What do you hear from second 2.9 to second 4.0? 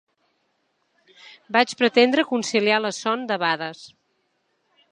son, debades.